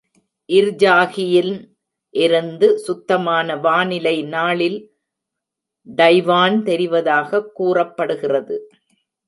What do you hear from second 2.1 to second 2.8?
இருந்து